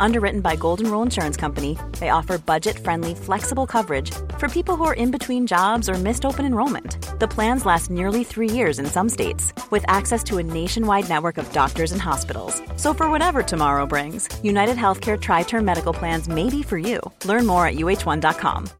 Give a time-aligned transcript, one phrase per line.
[0.00, 4.84] Underwritten by Golden Rule Insurance Company, they offer budget friendly, flexible coverage for people who
[4.84, 6.96] are in between jobs or missed open enrollment.
[7.20, 11.38] The plans last nearly three years in some states, with access to a nationwide network
[11.38, 12.60] of doctors and hospitals.
[12.76, 17.00] So, for whatever tomorrow brings, United Healthcare Tri Term Medical Plans may be for you.
[17.24, 18.70] Learn more at uh1.com.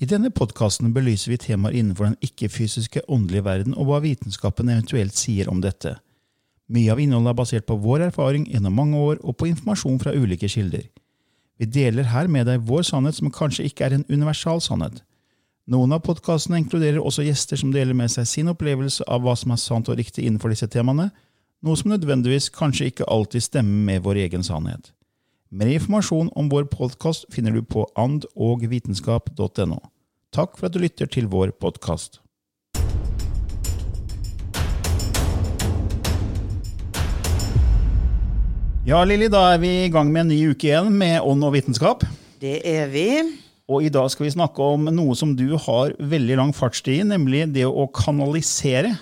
[0.00, 5.18] I denne podkasten belyser vi temaer innenfor den ikke-fysiske åndelige verden og hva vitenskapen eventuelt
[5.18, 5.96] sier om dette.
[6.68, 10.12] Mye av innholdet er basert på vår erfaring gjennom mange år og på informasjon fra
[10.12, 10.84] ulike kilder.
[11.58, 15.00] Vi deler her med deg vår sannhet som kanskje ikke er en universal sannhet.
[15.68, 19.52] Noen av podkastene inkluderer også gjester som deler med seg sin opplevelse av hva som
[19.52, 21.10] er sant og riktig innenfor disse temaene,
[21.64, 24.92] noe som nødvendigvis kanskje ikke alltid stemmer med vår egen sannhet.
[25.50, 29.80] Mer informasjon om vår podkast finner du på andogvitenskap.no.
[30.36, 32.20] Takk for at du lytter til vår podkast.
[38.88, 41.50] Ja, Lilly, da er vi i gang med en ny uke igjen med ånd og
[41.52, 42.06] vitenskap.
[42.40, 43.10] Det er vi.
[43.68, 47.08] Og i dag skal vi snakke om noe som du har veldig lang fartstid i,
[47.10, 48.94] nemlig det å kanalisere.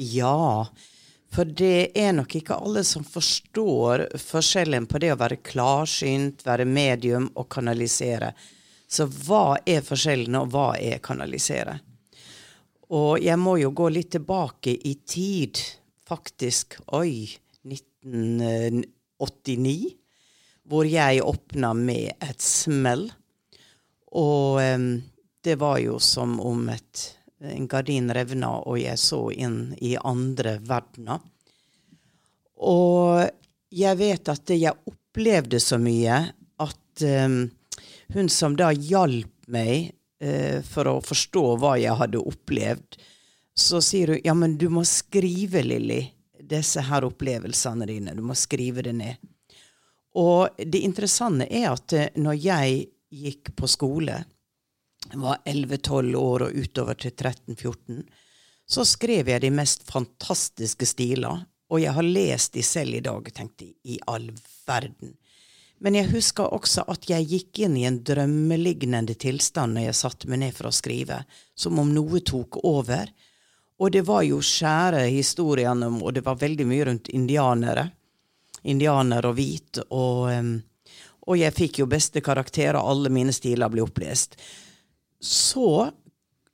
[0.00, 0.64] Ja,
[1.28, 6.64] for det er nok ikke alle som forstår forskjellen på det å være klarsynt, være
[6.64, 8.32] medium og kanalisere.
[8.88, 11.82] Så hva er forskjellen, og hva er kanalisere?
[12.96, 15.60] Og jeg må jo gå litt tilbake i tid,
[16.08, 16.80] faktisk.
[16.96, 17.28] Oi,
[17.68, 19.94] 1990 89,
[20.68, 23.08] hvor jeg åpna med et smell.
[24.12, 24.90] Og um,
[25.44, 27.04] det var jo som om et,
[27.44, 31.22] en gardin revna, og jeg så inn i andre verdener.
[32.58, 33.28] Og
[33.70, 36.18] jeg vet at jeg opplevde så mye
[36.58, 37.40] at um,
[38.14, 39.92] hun som da hjalp meg
[40.24, 42.98] uh, for å forstå hva jeg hadde opplevd,
[43.58, 46.04] så sier hun ja, men du må skrive, Lilly
[46.48, 48.14] disse her opplevelsene dine.
[48.16, 49.28] Du må skrive det ned.
[50.18, 54.22] Og det interessante er at eh, når jeg gikk på skole,
[55.14, 58.02] var 11-12 år og utover til 13-14,
[58.68, 61.46] så skrev jeg de mest fantastiske stiler.
[61.68, 64.30] Og jeg har lest de selv i dag og jeg, i all
[64.66, 65.14] verden.
[65.78, 70.30] Men jeg husker også at jeg gikk inn i en drømmelignende tilstand når jeg satte
[70.30, 71.20] meg ned for å skrive,
[71.54, 73.12] som om noe tok over.
[73.78, 77.86] Og det var jo skjære historiene om, og det var veldig mye rundt indianere.
[78.66, 79.78] Indianer og hvit.
[79.94, 80.32] Og,
[81.28, 84.34] og jeg fikk jo beste karakterer, alle mine stiler ble opplest.
[85.22, 85.86] Så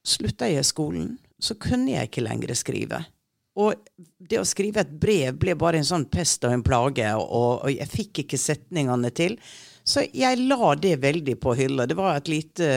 [0.05, 1.15] slutta jeg skolen.
[1.41, 3.01] Så kunne jeg ikke lenger skrive.
[3.57, 3.73] Og
[4.19, 7.71] det å skrive et brev ble bare en sånn pest og en plage, og, og
[7.73, 9.39] jeg fikk ikke setningene til.
[9.85, 11.87] Så jeg la det veldig på hylla.
[11.89, 12.73] Det var et lite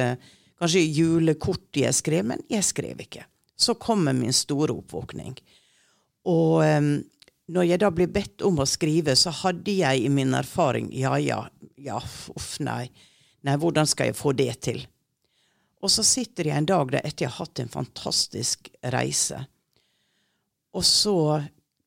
[0.58, 3.26] kanskje julekort jeg skrev, men jeg skrev ikke
[3.58, 5.38] så kommer min store oppvåkning.
[6.28, 6.92] Og um,
[7.48, 11.16] når jeg da blir bedt om å skrive, så hadde jeg i min erfaring Ja,
[11.22, 11.46] ja,
[11.80, 12.00] ja,
[12.36, 12.90] uff, nei.
[13.48, 14.82] Nei, hvordan skal jeg få det til?
[15.82, 19.44] Og så sitter jeg en dag der etter jeg har hatt en fantastisk reise,
[20.76, 21.18] og så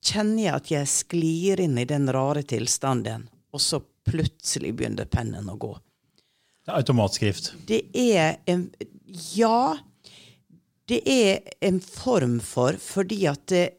[0.02, 5.50] kjenner jeg at jeg sklir inn i den rare tilstanden, og så plutselig begynner pennen
[5.50, 5.74] å gå.
[6.64, 7.52] Det er automatskrift?
[7.68, 8.70] Det er en
[9.34, 9.76] Ja,
[10.90, 13.76] det er en form for fordi at eh,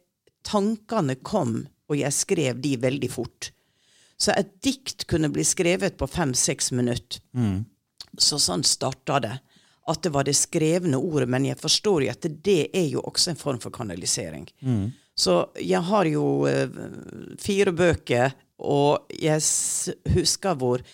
[0.47, 3.51] tankene kom, og jeg skrev de veldig fort.
[4.21, 7.19] Så et dikt kunne bli skrevet på fem-seks minutter.
[7.33, 7.63] Mm.
[8.17, 9.33] Så sånn starta det.
[9.89, 11.27] At det var det skrevne ordet.
[11.33, 14.45] Men jeg forstår jo at det er jo også en form for kanalisering.
[14.61, 14.91] Mm.
[15.17, 16.77] Så jeg har jo uh,
[17.41, 19.41] fire bøker, og jeg
[20.13, 20.85] husker hvor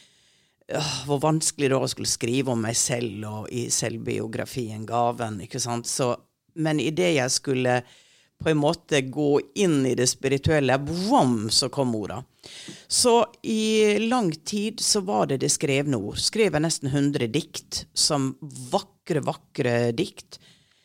[1.07, 5.41] hvor vanskelig det var å skulle skrive om meg selv og i selvbiografien 'Gaven'.
[5.45, 5.87] ikke sant?
[5.87, 6.11] Så,
[6.55, 7.81] men idet jeg skulle
[8.37, 12.19] på en måte gå inn i det spirituelle, boom, så kom orda.
[12.87, 16.19] Så i lang tid så var det det skrevne ord.
[16.21, 18.35] Skrev jeg nesten 100 dikt, som
[18.71, 20.37] vakre, vakre dikt.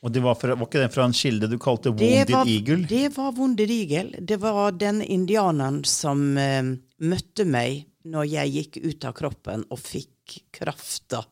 [0.02, 2.86] Og det var, fra, var ikke den fra en kilde du kalte Wounded var, Eagle?
[2.90, 4.24] Det var Wounded Eagle.
[4.32, 6.72] Det var den indianeren som eh,
[7.04, 11.22] møtte meg når jeg gikk ut av kroppen og fikk krafta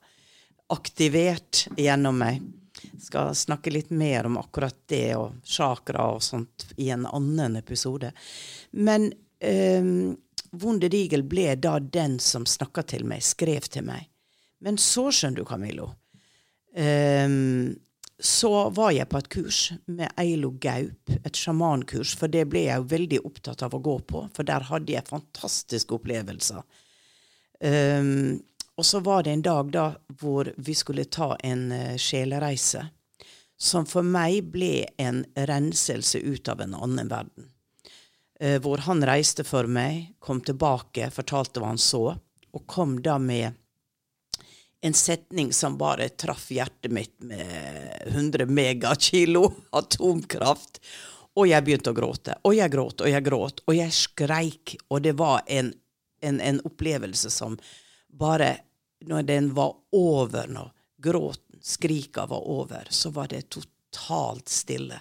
[0.71, 2.43] aktivert gjennom meg.
[3.01, 8.13] Skal snakke litt mer om akkurat det og chakra og sånt i en annen episode.
[8.71, 9.11] Men
[9.43, 10.15] um,
[10.51, 14.09] Vonde Digel ble da den som snakka til meg, skrev til meg.
[14.61, 15.91] Men så, skjønner du, Camillo,
[16.77, 17.71] um,
[18.21, 19.59] så var jeg på et kurs
[19.89, 23.97] med Eilo Gaup, et sjamankurs, for det ble jeg jo veldig opptatt av å gå
[24.13, 26.61] på, for der hadde jeg fantastiske opplevelser.
[27.61, 28.41] Um,
[28.77, 29.87] og så var det en dag da
[30.21, 32.87] hvor vi skulle ta en uh, sjelereise,
[33.61, 37.49] som for meg ble en renselse ut av en annen verden.
[38.41, 42.05] Uh, hvor han reiste for meg, kom tilbake, fortalte hva han så,
[42.51, 43.60] og kom da med
[44.81, 50.81] en setning som bare traff hjertet mitt med 100 megakilo atomkraft.
[51.37, 55.05] Og jeg begynte å gråte, og jeg gråt, og jeg gråt, og jeg skreik, og
[55.05, 55.71] det var en,
[56.27, 57.55] en, en opplevelse som
[58.11, 58.57] bare
[59.07, 60.73] når den var over, når
[61.03, 64.99] gråten, skrika var over, så var det totalt stille.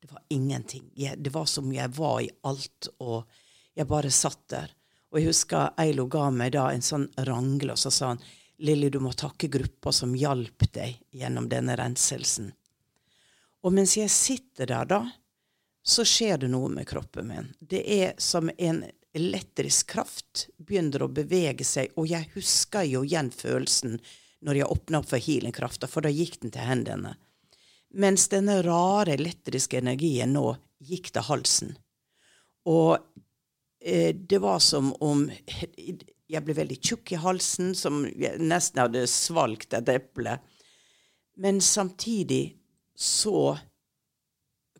[0.00, 0.90] Det var ingenting.
[0.94, 3.26] Jeg, det var som jeg var i alt, og
[3.74, 4.72] jeg bare satt der.
[5.10, 8.22] Og jeg husker Eilo ga meg da en sånn rangle, og så sa han
[8.58, 12.52] Lilly, du må takke gruppa som hjalp deg gjennom denne renselsen.
[13.66, 15.00] Og mens jeg sitter der da,
[15.86, 17.50] så skjer det noe med kroppen min.
[17.60, 18.84] Det er som en
[19.16, 24.00] elektrisk kraft begynner å bevege seg, og jeg husker jo igjen følelsen
[24.46, 27.14] når jeg åpna opp for healingkrafta, for da gikk den til hendene.
[27.96, 31.76] Mens denne rare elektriske energien nå gikk til halsen.
[32.68, 32.98] Og
[33.80, 35.24] eh, det var som om
[36.30, 40.38] jeg ble veldig tjukk i halsen, som jeg nesten hadde svalgt et eple.
[41.38, 42.56] Men samtidig
[42.96, 43.56] så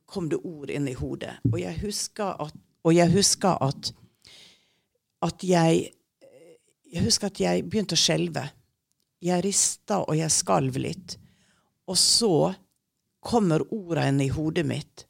[0.06, 1.36] kom det ord inn i hodet.
[1.52, 2.56] Og jeg husker at,
[2.94, 3.92] jeg husker at
[5.24, 5.92] at jeg
[6.86, 8.44] Jeg husker at jeg begynte å skjelve.
[9.20, 11.16] Jeg rista, og jeg skalv litt.
[11.90, 12.54] Og så
[13.20, 15.02] kommer ordene i hodet mitt.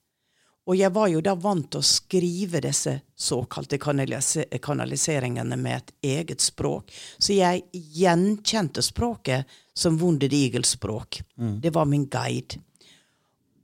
[0.67, 6.43] Og jeg var jo da vant til å skrive disse såkalte kanaliseringene med et eget
[6.43, 6.91] språk.
[7.19, 9.47] Så jeg gjenkjente språket
[9.77, 11.21] som Wounded Eagle-språk.
[11.39, 11.61] Mm.
[11.63, 12.59] Det var min guide.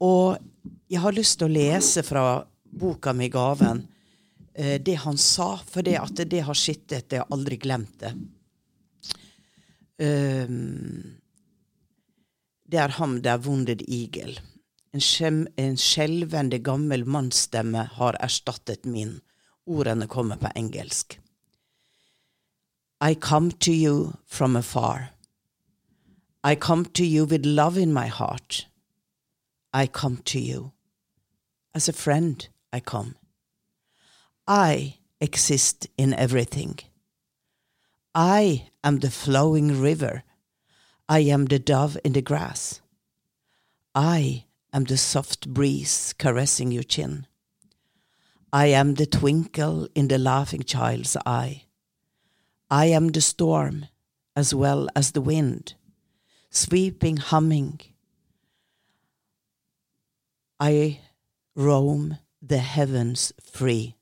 [0.02, 0.38] Og
[0.90, 3.82] jeg har lyst til å lese fra boka mi 'Gaven',
[4.54, 7.12] eh, det han sa, for det at det har skittet.
[7.12, 8.14] Jeg har aldri glemt det.
[10.02, 11.18] Um,
[12.66, 14.40] det er ham der Wounded Eagle.
[14.92, 19.20] En, skjem, en skjelvende gammel mannsstemme har erstattet min.
[19.66, 21.18] Ordene kommer på engelsk.
[23.00, 25.10] I come to you from afar.
[26.44, 28.66] I come to you with love in my heart.
[29.72, 30.72] I come to you.
[31.74, 33.14] As a friend, I come.
[34.46, 36.78] I exist in everything.
[38.14, 40.22] I am the flowing river.
[41.08, 42.80] I am the dove in the grass.
[43.94, 47.26] I am the soft breeze caressing your chin.
[48.52, 51.64] I am the twinkle in the laughing child's eye.
[52.70, 53.86] I am the storm
[54.34, 55.74] as well as the wind,
[56.50, 57.80] sweeping, humming.
[60.58, 61.00] I
[61.54, 63.96] roam the heavens free.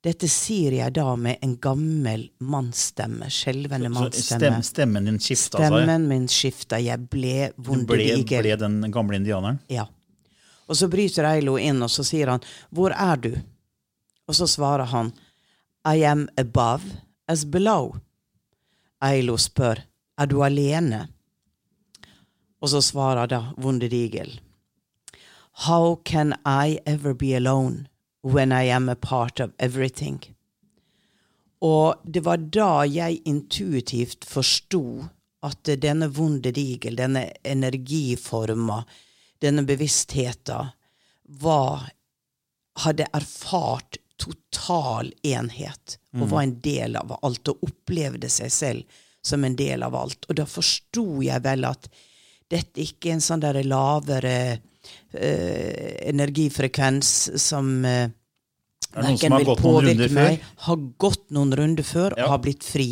[0.00, 3.28] Dette sier jeg da med en gammel mannsstemme.
[3.28, 4.62] Skjelvende mannsstemme.
[4.64, 5.66] stemmen din skifta seg?
[5.66, 6.78] Stemmen min skifta.
[6.80, 7.50] Jeg ble.
[7.56, 9.60] Du ble, ble den gamle indianeren?
[9.68, 9.84] Ja.
[10.70, 12.40] Og så bryter Eilo inn, og så sier han,
[12.72, 13.42] 'Hvor er du?'
[14.28, 15.12] Og så svarer han,
[15.84, 18.00] 'I am above as below'.
[19.02, 19.84] Eilo spør,
[20.16, 21.08] 'Er du alene?'
[22.62, 24.40] Og så svarer da Vondedigel,
[25.66, 27.90] 'How can I ever be alone?'
[28.22, 30.20] When I am a part of everything.
[31.60, 35.04] Og det var da jeg intuitivt forsto
[35.44, 38.82] at denne vonde digel, denne energiforma,
[39.40, 40.76] denne bevisstheten,
[41.40, 41.90] var
[42.80, 49.44] Hadde erfart total enhet og var en del av alt og opplevde seg selv som
[49.44, 50.24] en del av alt.
[50.30, 51.90] Og da forsto jeg vel at
[52.48, 54.60] dette ikke er en sånn der lavere
[55.12, 58.08] energifrekvens som eh,
[58.94, 62.26] verken vil påvirke meg, har gått noen runder før ja.
[62.26, 62.88] og har blitt fri.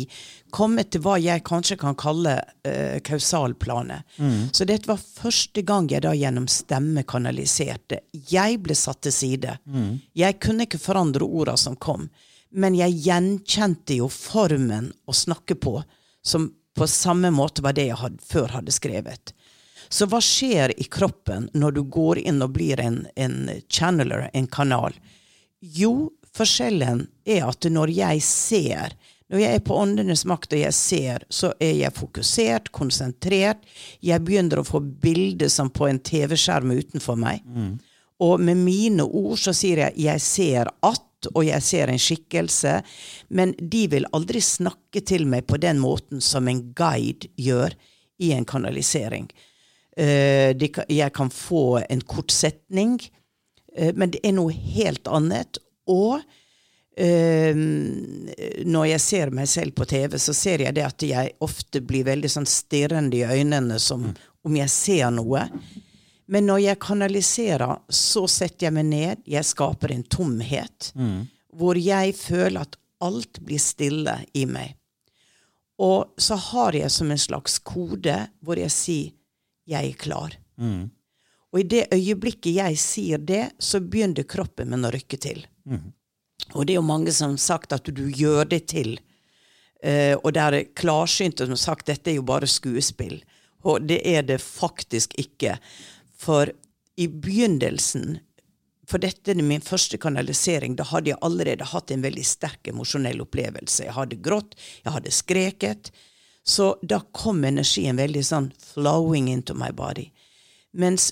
[0.55, 4.07] Kommet til hva jeg kanskje kan kalle uh, kausalplanet.
[4.17, 4.49] Mm.
[4.55, 8.03] Så dette var første gang jeg da gjennom stemme kanaliserte.
[8.31, 9.57] Jeg ble satt til side.
[9.65, 9.99] Mm.
[10.17, 12.07] Jeg kunne ikke forandre orda som kom,
[12.49, 15.77] men jeg gjenkjente jo formen å snakke på,
[16.25, 19.33] som på samme måte var det jeg had, før hadde skrevet.
[19.89, 24.47] Så hva skjer i kroppen når du går inn og blir en, en channeler, en
[24.47, 24.93] kanal?
[25.59, 28.97] Jo, forskjellen er at når jeg ser,
[29.29, 33.59] Når jeg er på åndenes makt og jeg ser, så er jeg fokusert, konsentrert.
[34.01, 37.43] Jeg begynner å få bilder som på en TV-skjerm utenfor meg.
[38.25, 42.83] Og med mine ord så sier jeg 'jeg ser at', og 'jeg ser en skikkelse',
[43.29, 47.75] men de vil aldri snakke til meg på den måten som en guide gjør
[48.19, 49.29] i en kanalisering.
[49.99, 52.99] Eh, kan- jeg kan få en kort setning,
[53.75, 55.57] eh, men det er noe helt annet.
[55.91, 56.21] Og
[56.97, 57.53] eh,
[58.65, 62.03] når jeg ser meg selv på TV, så ser jeg det at jeg ofte blir
[62.07, 64.09] veldig sånn stirrende i øynene, som
[64.45, 65.45] om jeg ser noe.
[66.29, 70.91] Men når jeg kanaliserer, så setter jeg meg ned, jeg skaper en tomhet,
[71.55, 74.75] hvor jeg føler at alt blir stille i meg.
[75.79, 79.11] Og så har jeg som en slags kode hvor jeg sier
[79.69, 80.37] 'jeg er klar'.
[81.51, 85.45] Og i det øyeblikket jeg sier det, så begynner kroppen min å rykke til.
[86.53, 88.97] Og det er jo mange som har sagt at du gjør det til.
[89.79, 93.21] Uh, og det er klarsynte som har sagt dette er jo bare skuespill.
[93.67, 95.57] Og det er det faktisk ikke.
[96.19, 96.51] For
[96.99, 98.19] i begynnelsen
[98.89, 100.73] For dette er min første kanalisering.
[100.73, 103.83] Da hadde jeg allerede hatt en veldig sterk emosjonell opplevelse.
[103.85, 105.91] Jeg hadde grått, jeg hadde skreket.
[106.43, 110.09] Så da kom energien veldig sånn flowing into my body.
[110.71, 111.11] Mens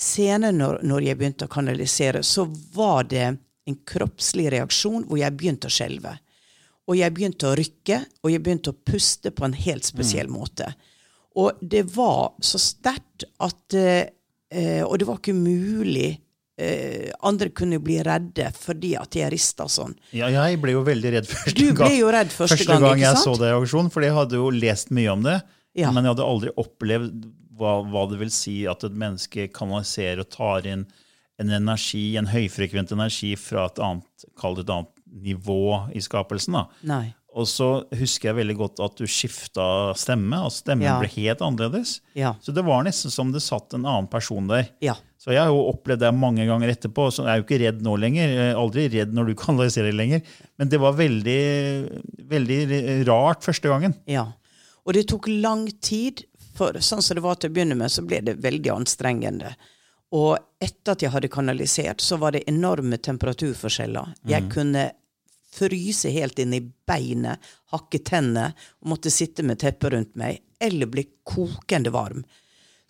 [0.00, 3.24] senere når, når jeg begynte å kanalisere, så var det
[3.68, 6.16] en kroppslig reaksjon hvor jeg begynte å skjelve.
[6.90, 10.72] Og jeg begynte å rykke, og jeg begynte å puste på en helt spesiell måte.
[11.38, 14.10] Og det var så sterkt at eh,
[14.50, 16.18] eh, Og det var ikke mulig
[16.60, 19.96] eh, Andre kunne bli redde fordi at jeg rista sånn.
[20.16, 23.20] Ja, jeg ble jo veldig redd første Du ble jo redd første gang, ikke jeg
[23.24, 25.40] så det i auksjon, for jeg hadde jo lest mye om det.
[25.78, 25.92] Ja.
[25.94, 27.28] Men jeg hadde aldri opplevd
[27.60, 30.86] hva, hva det vil si at et menneske kanaliserer og tar inn
[31.40, 35.62] en energi, en høyfrekvent energi fra et annet, kall det et annet nivå
[35.96, 36.58] i skapelsen.
[36.58, 36.66] da.
[36.86, 37.06] Nei.
[37.38, 40.40] Og så husker jeg veldig godt at du skifta stemme.
[40.44, 40.96] og Stemmen Ja.
[40.98, 42.00] ble helt annerledes.
[42.18, 42.34] Ja.
[42.42, 44.68] Så det var nesten som det satt en annen person der.
[44.82, 44.96] Ja.
[45.20, 47.10] Så jeg har jo opplevd det mange ganger etterpå.
[47.12, 48.26] så jeg er jo ikke redd nå lenger.
[48.28, 50.22] Jeg er aldri redd når du kanaliserer lenger.
[50.58, 51.40] Men det var veldig,
[52.28, 53.94] veldig rart første gangen.
[54.10, 54.26] Ja.
[54.86, 56.24] Og det tok lang tid,
[56.56, 59.54] for sånn som det var til å begynne med, så ble det veldig anstrengende.
[60.12, 64.14] Og etter at jeg hadde kanalisert, så var det enorme temperaturforskjeller.
[64.26, 64.90] Jeg kunne
[65.54, 67.40] fryse helt inn i beinet,
[67.74, 72.24] hakke tennene og måtte sitte med teppet rundt meg, eller bli kokende varm.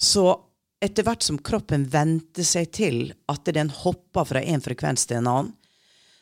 [0.01, 0.33] Så
[0.81, 5.31] etter hvert som kroppen vente seg til at den hoppa fra en frekvens til en
[5.31, 5.55] annen,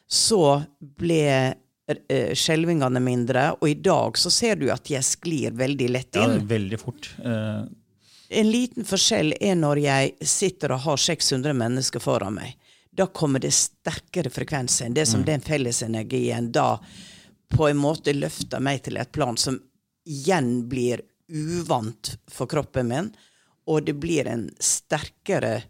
[0.09, 5.89] så ble eh, skjelvingene mindre, og i dag så ser du at jeg sklir veldig
[5.93, 6.39] lett inn.
[6.41, 7.11] Ja, veldig fort.
[7.21, 7.69] Uh...
[8.29, 12.57] En liten forskjell er når jeg sitter og har 600 mennesker foran meg.
[12.99, 14.89] Da kommer det sterkere frekvenser.
[14.89, 16.81] enn Det som den fellesenergien da
[17.49, 19.61] på en måte løfter meg til et plan som
[20.09, 23.11] igjen blir uvant for kroppen min,
[23.69, 25.61] og det blir en sterkere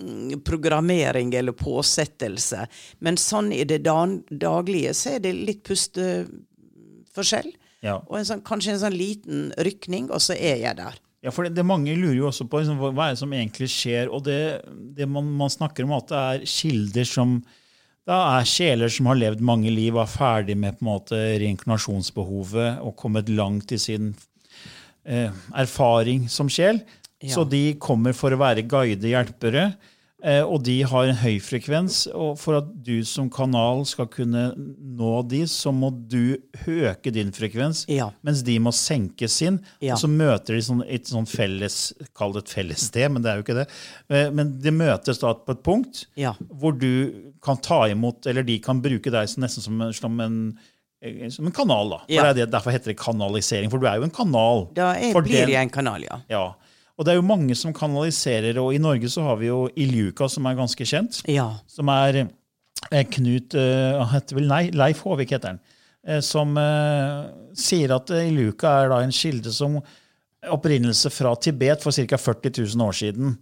[0.00, 2.66] mm, programmering eller påsettelse.
[2.98, 7.52] Men sånn i det daglige så er det litt pusteforskjell.
[7.82, 7.98] ja.
[8.06, 11.00] Og en sånn, kanskje en sånn liten rykning, og så er jeg der.
[11.22, 13.68] Ja, for det, det Mange lurer jo også på liksom, hva, er det som egentlig
[13.70, 14.10] skjer.
[14.10, 14.38] og Det,
[14.96, 17.36] det man, man snakker om, at det er kilder som
[18.08, 22.80] da er sjeler som har levd mange liv, er ferdig med på en måte reinkarnasjonsbehovet
[22.82, 24.08] og kommet langt i sin
[25.06, 26.80] eh, erfaring som sjel.
[27.22, 27.30] Ja.
[27.36, 29.68] Så de kommer for å være guide hjelpere.
[30.24, 32.04] Eh, og de har en høy frekvens.
[32.14, 36.36] Og for at du som kanal skal kunne nå de, så må du
[36.68, 38.10] øke din frekvens, Ja.
[38.22, 39.58] mens de må senke sin.
[39.82, 39.94] Ja.
[39.96, 43.32] Og så møter de sånn, et sånn felles Kall det et felles sted, men det
[43.32, 43.68] er jo ikke det.
[44.10, 46.34] Eh, Men de møtes da på et punkt Ja.
[46.54, 50.20] hvor du kan ta imot, eller de kan bruke deg som, nesten som, en- som
[50.20, 50.58] en
[51.02, 51.90] eh, som en kanal.
[51.90, 51.98] da.
[51.98, 54.68] For det er det, Derfor heter det kanalisering, for du er jo en kanal.
[54.72, 56.20] Da er, blir jeg en kanal, ja.
[56.30, 56.54] Ja.
[57.02, 60.28] Og det er jo mange som kanaliserer, og i Norge så har vi jo Iljuka,
[60.30, 61.18] som er ganske kjent.
[61.26, 61.48] Ja.
[61.66, 65.58] Som er eh, Knut eh, heter vel nei, Leif Håvik, heter han.
[66.06, 66.54] eh, Som
[67.58, 69.80] sier at Iljuka er da en kilde som
[70.42, 72.18] opprinnelse fra Tibet for ca.
[72.18, 73.34] 40 000 år siden.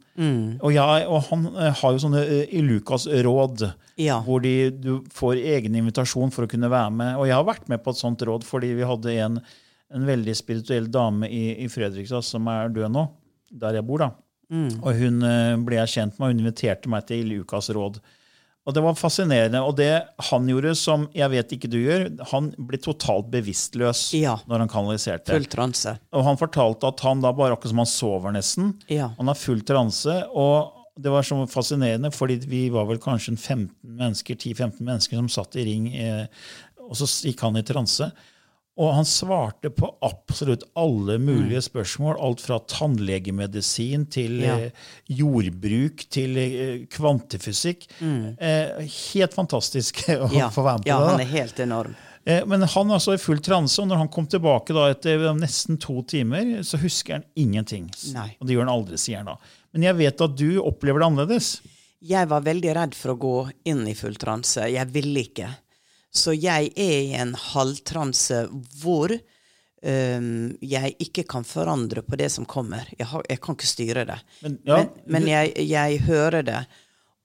[0.61, 4.19] Og, jeg, og han har jo sånne eh, Ilukas råd, Ja.
[4.25, 7.15] hvor de, du får egen invitasjon for å kunne være med.
[7.17, 9.39] Og jeg har vært med på et sånt råd fordi vi hadde en,
[9.97, 13.07] en veldig spirituell dame i, i Fredrikstad som er død nå,
[13.51, 13.99] der jeg bor.
[14.05, 14.11] da.
[14.51, 18.01] Og hun eh, ble jeg kjent med, og hun inviterte meg til Lukas råd.
[18.69, 19.61] Og det var fascinerende.
[19.65, 19.93] Og det
[20.31, 24.37] han gjorde, som jeg vet ikke du gjør, han ble totalt bevisstløs Ja.
[24.51, 25.33] når han kanaliserte.
[25.33, 25.95] Full transe.
[26.13, 28.75] Og han fortalte at han da bare akkurat som han sover nesten.
[28.93, 29.13] Ja.
[29.19, 30.19] Han har full transe.
[30.35, 33.71] Og det var så fascinerende, fordi vi var vel kanskje 10-15
[34.03, 36.27] mennesker, 10-15 mennesker som satt i ring, eh,
[36.85, 38.11] og så gikk han i transe.
[38.79, 42.15] Og han svarte på absolutt alle mulige spørsmål.
[42.23, 44.55] Alt fra tannlegemedisin til Ja.
[44.57, 44.71] eh,
[45.11, 47.89] jordbruk til eh, kvantefysikk.
[48.01, 51.05] Eh, helt fantastisk å Ja, få være med på ja det.
[51.05, 51.97] Ja, han er helt enorm.
[52.47, 56.03] Men han altså i full transe, og når han kom tilbake da etter nesten to
[56.07, 57.89] timer, så husker han ingenting.
[58.15, 58.37] Nei.
[58.39, 59.39] Og det gjør han aldri, sier han da.
[59.73, 61.49] Men jeg vet at du opplever det annerledes.
[62.05, 63.35] Jeg var veldig redd for å gå
[63.73, 64.69] inn i full transe.
[64.73, 65.49] Jeg ville ikke.
[66.13, 68.45] Så jeg er i en halvtranse
[68.83, 70.29] hvor um,
[70.61, 72.89] jeg ikke kan forandre på det som kommer.
[72.99, 74.19] Jeg, har, jeg kan ikke styre det.
[74.43, 76.63] Men, ja, men men jeg, jeg hører det.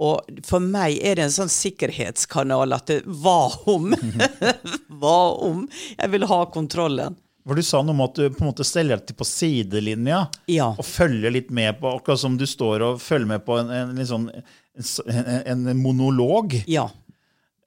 [0.06, 3.94] Og for meg er det en sånn sikkerhetskanal at det, hva om?
[5.02, 5.62] hva om?
[5.96, 7.16] Jeg vil ha kontrollen.
[7.46, 10.72] For Du sa noe om at du på en måte steller deg på sidelinja Ja.
[10.74, 13.92] og følger litt med på, akkurat som du står og følger med på en, en,
[14.02, 14.26] en, sånn,
[15.08, 16.58] en, en monolog.
[16.68, 16.88] Ja.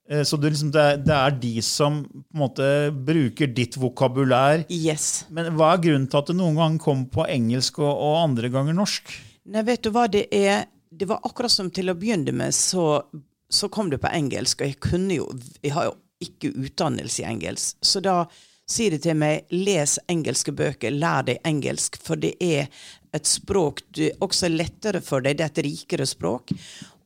[0.09, 3.77] Eh, Så det, liksom, det, er, det er de som på en måte bruker ditt
[3.77, 4.65] vokabulær.
[4.73, 5.25] Yes.
[5.29, 8.49] Men hva er grunnen til at det noen ganger kommer på engelsk og, og andre
[8.53, 9.15] ganger norsk?
[9.49, 10.67] Nei, vet du hva det er?
[10.89, 13.03] Det var akkurat som til å begynne med, så,
[13.49, 15.27] så kom det på engelsk, og jeg kunne jo
[15.61, 18.23] Jeg har jo ikke utdannelse i engelsk, så da
[18.69, 22.67] sier de til meg les engelske bøker, lær deg engelsk, for det er
[23.15, 26.51] et språk du også lettere for deg, det er et rikere språk.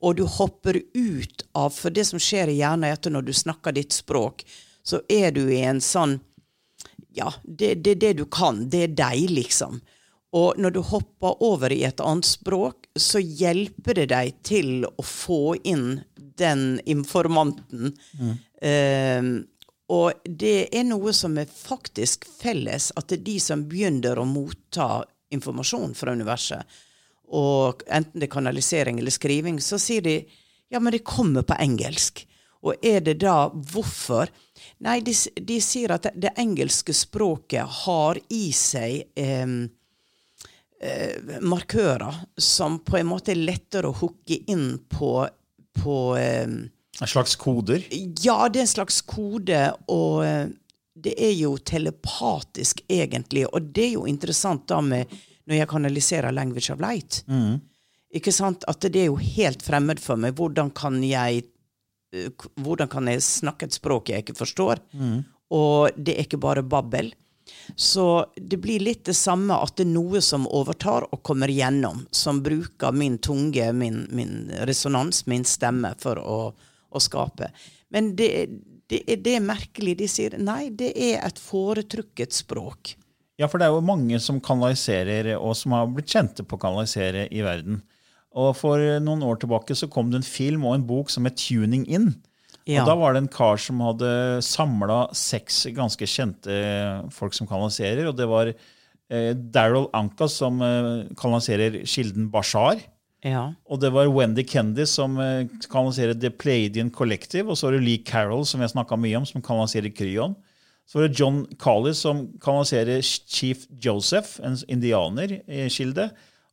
[0.04, 3.76] Og du hopper ut av For det som skjer i hjernen etter når du snakker
[3.76, 4.44] ditt språk,
[4.84, 6.20] så er du i en sånn
[7.14, 8.64] ja, det, det er det du kan.
[8.70, 9.78] Det er deg, liksom.
[10.34, 15.06] Og når du hopper over i et annet språk, så hjelper det deg til å
[15.06, 16.02] få inn
[16.42, 17.94] den informanten.
[18.58, 19.30] Eh,
[19.94, 24.26] og det er noe som er faktisk felles, at det er de som begynner å
[24.26, 26.66] motta informasjon fra universet,
[27.30, 30.18] og enten det er kanalisering eller skriving, så sier de
[30.74, 32.24] ja, men det kommer på engelsk.
[32.64, 34.32] Og er det da hvorfor?
[34.84, 39.56] Nei, de, de sier at det, det engelske språket har i seg eh,
[40.82, 45.14] eh, markører som på en måte er lettere å hooke inn på,
[45.84, 47.84] på eh, En slags koder?
[48.24, 50.48] ja, det er en slags kode, og eh,
[50.94, 53.48] det er jo telepatisk, egentlig.
[53.50, 55.12] Og det er jo interessant da med
[55.48, 57.24] når jeg kanaliserer 'language of light'.
[58.14, 58.64] Ikke sant?
[58.68, 60.36] At det er jo helt fremmed for meg.
[60.38, 61.44] Hvordan kan jeg
[62.14, 62.30] eh,
[62.62, 64.80] hvordan kan jeg snakke et språk jeg ikke forstår?
[65.52, 67.14] Og det er ikke bare babbel.
[67.76, 72.06] Så det blir litt det samme at det er noe som overtar og kommer gjennom,
[72.12, 76.54] som bruker min tunge, min, min resonans, min stemme for å,
[76.90, 77.52] å skape.
[77.90, 78.30] Men det,
[78.90, 79.98] det, det er merkelig.
[80.00, 82.96] De sier nei, det er et foretrukket språk.
[83.42, 86.62] Ja, for det er jo mange som kanaliserer, og som har blitt kjente på å
[86.62, 87.82] kanalisere i verden.
[88.34, 91.38] Og For noen år tilbake så kom det en film og en bok som het
[91.38, 92.14] Tuning In.
[92.66, 92.82] Ja.
[92.82, 96.56] Og Da var det en kar som hadde samla seks ganske kjente
[97.14, 98.08] folk som kanaliserer.
[98.08, 102.82] og Det var eh, Daryl Anka, som eh, kanaliserer kilden Bashar.
[103.24, 103.54] Ja.
[103.70, 107.50] Og det var Wendy Kendy, som eh, kanaliserer The Pleiadian Collective.
[107.50, 110.36] Og så var det Lee Carroll, som jeg snakka mye om, som kanaliserer Kryon.
[110.88, 116.10] Så var det John Collis som kanaliserer Chief Joseph, en indianerkilde.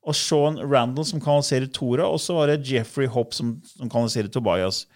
[0.07, 2.07] Og Sean Randall, som kanaliserer Tora.
[2.09, 4.87] Og så var det Jeffrey Hopp, som, som kanaliserer Tobias.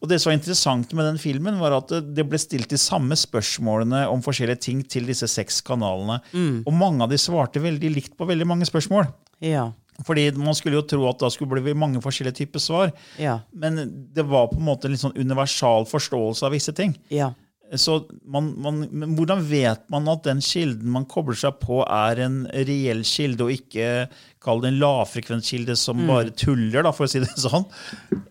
[0.00, 3.16] Og Det som var interessant med den filmen, var at det- ble stilt de samme
[3.16, 6.20] spørsmålene om forskjellige ting til disse seks kanalene.
[6.66, 9.08] Og mange av de svarte veldig likt på veldig mange spørsmål.
[9.40, 9.72] Ja.
[10.04, 12.92] Fordi Man skulle jo tro at da skulle bli mange forskjellige typer svar.
[13.18, 13.38] Ja.
[13.54, 16.94] Men det var på en måte en litt sånn universal forståelse av visse ting.
[17.10, 17.32] Ja.
[17.74, 22.20] Så man, man, men hvordan vet man at den kilden man kobler seg på, er
[22.22, 24.06] en reell kilde, og ikke
[24.44, 27.66] kall det en lavfrekvenskilde som bare tuller, da, for å si det sånn?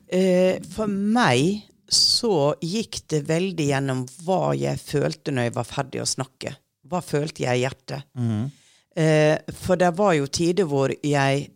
[0.07, 6.01] Eh, for meg så gikk det veldig gjennom hva jeg følte når jeg var ferdig
[6.01, 6.55] å snakke.
[6.89, 8.07] Hva følte jeg i hjertet?
[8.95, 11.51] Eh, for det var jo tider hvor jeg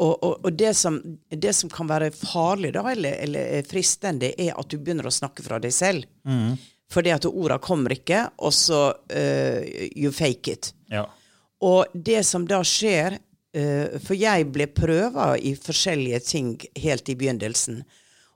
[0.00, 0.94] Og, og, og det, som,
[1.28, 5.42] det som kan være farlig, da, eller, eller fristende, er at du begynner å snakke
[5.44, 6.06] fra deg selv.
[6.90, 9.60] Fordi at orda kommer ikke, og så uh,
[9.94, 10.72] you fake it.
[10.90, 11.04] Ja.
[11.62, 17.16] Og det som da skjer uh, For jeg ble prøva i forskjellige ting helt i
[17.20, 17.82] begynnelsen.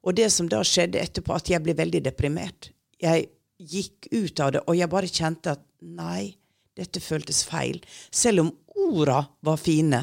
[0.04, 2.70] Og det som da skjedde etterpå, at jeg ble veldig deprimert.
[3.02, 6.34] Jeg gikk ut av det, og jeg bare kjente at nei,
[6.76, 7.78] dette føltes feil.
[8.12, 8.50] Selv om
[8.84, 10.02] orda var fine.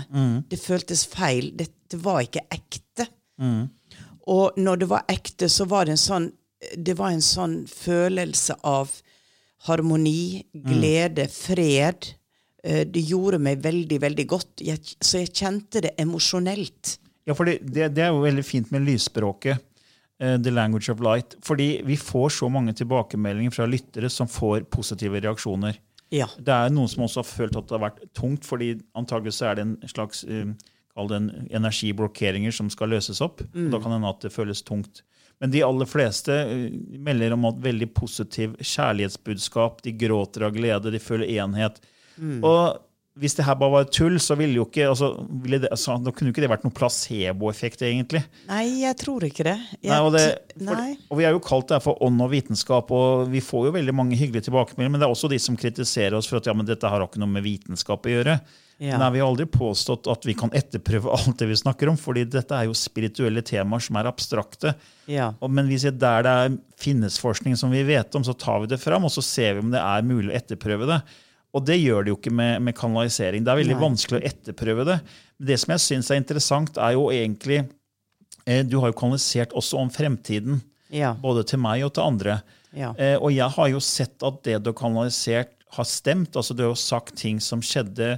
[0.49, 1.51] Det føltes feil.
[1.59, 3.05] Dette var ikke ekte.
[4.31, 6.29] Og når det var ekte, så var det en sånn
[6.77, 8.91] Det var en sånn følelse av
[9.67, 12.13] harmoni, glede, fred.
[12.63, 14.61] Eh, Det gjorde meg veldig, veldig godt.
[14.65, 16.97] Jeg, så jeg kjente det emosjonelt.
[17.25, 19.61] Ja, for det, det er jo veldig fint med lysspråket.
[20.21, 21.35] Uh, The language of light.
[21.41, 25.79] Fordi vi får så mange tilbakemeldinger fra lyttere som får positive reaksjoner.
[26.13, 26.27] Ja.
[26.37, 29.49] Det er noen som også har følt at det har vært tungt, fordi antagelig så
[29.49, 33.41] er det en slags det en energiblokkeringer som skal løses opp.
[33.55, 33.69] Mm.
[33.71, 35.03] Da kan det hende at det føles tungt.
[35.41, 36.69] Men de aller fleste eh,
[37.01, 39.81] melder om et veldig positiv kjærlighetsbudskap.
[39.85, 41.81] De gråter av glede, de føler enhet.
[42.45, 42.79] Og
[43.19, 45.09] hvis det her bare var tull, så ville jo ikke, altså,
[45.43, 48.21] ville det, altså, da kunne ikke det vært noen placeboeffekt, egentlig.
[48.47, 49.57] Nei, jeg tror ikke det.
[49.81, 50.23] Jeg Nei, og, det,
[50.55, 53.67] for, og Vi er jo kalt det her for ånd og vitenskap, og vi får
[53.67, 56.47] jo veldig mange hyggelige tilbakemeldinger, men det er også de som kritiserer oss for at
[56.47, 58.37] ja, men dette har ikke noe med vitenskap å gjøre.
[58.81, 58.97] Ja.
[58.97, 62.23] Nei, Vi har aldri påstått at vi kan etterprøve alt det vi snakker om, fordi
[62.33, 64.71] dette er jo spirituelle temaer som er abstrakte.
[65.11, 65.27] Ja.
[65.39, 68.63] Og, men vi sier der det er, finnes forskning som vi vet om, så tar
[68.63, 70.97] vi det fram, og så ser vi om det er mulig å etterprøve det.
[71.53, 73.43] Og det gjør det jo ikke med, med kanalisering.
[73.45, 73.83] Det er veldig Nei.
[73.83, 74.97] vanskelig å etterprøve det.
[75.37, 77.57] Men det som jeg syns er interessant, er jo egentlig
[78.47, 81.13] eh, Du har jo kanalisert også om fremtiden, Ja.
[81.21, 82.39] både til meg og til andre.
[82.73, 82.93] Ja.
[82.97, 86.33] Eh, og jeg har jo sett at det du har kanalisert, har stemt.
[86.35, 88.15] altså Du har jo sagt ting som skjedde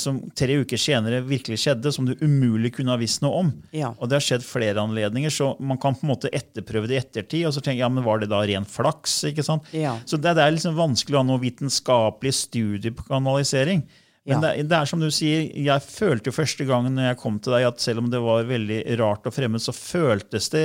[0.00, 3.50] som tre uker senere virkelig skjedde, som du umulig kunne ha visst noe om.
[3.76, 3.90] Ja.
[4.00, 7.00] Og det har skjedd flere anledninger, så man kan på en måte etterprøve det i
[7.02, 7.44] ettertid.
[7.46, 9.18] og så tenke, ja, men Var det da ren flaks?
[9.32, 9.68] ikke sant?
[9.76, 9.98] Ja.
[10.08, 13.84] Så det, det er liksom vanskelig å ha noe vitenskapelig studie på kanalisering.
[14.26, 17.36] Men det, det er som du sier, jeg følte jo første gangen når jeg kom
[17.38, 20.64] til deg, at selv om det var veldig rart og fremmed, så føltes det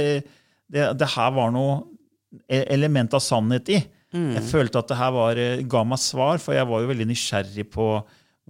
[0.71, 1.81] Det, det her var noe
[2.47, 3.81] e- element av sannhet i.
[4.11, 7.05] Jeg følte at det her var, eh, ga meg svar, for jeg var jo veldig
[7.07, 7.85] nysgjerrig på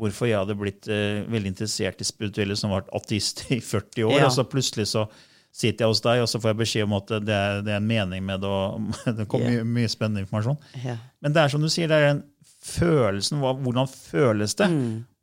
[0.01, 4.17] hvorfor jeg hadde blitt eh, veldig interessert i spirituelle som var ateist i 40 år.
[4.17, 4.29] Ja.
[4.29, 5.05] Og så plutselig så
[5.51, 7.81] sitter jeg hos deg, og så får jeg beskjed om at det er, det er
[7.81, 8.49] en mening med det.
[8.49, 9.61] og Det kommer yeah.
[9.61, 10.59] mye, mye spennende informasjon.
[10.79, 11.01] Yeah.
[11.21, 12.23] Men det er som du sier, det er den
[12.61, 13.41] følelsen.
[13.41, 14.69] Hvordan føles det?